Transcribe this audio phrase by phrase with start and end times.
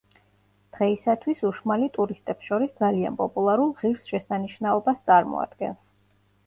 [0.77, 5.83] დღეისათვის უშმალი ტურისტებს შორის ძალიან პოპულარულ ღირსშესანიშნაობას წარმოადგენს.